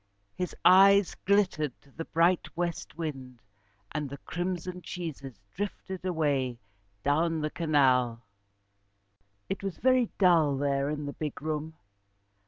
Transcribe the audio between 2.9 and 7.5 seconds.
wind, and the crimson cheeses drifted away down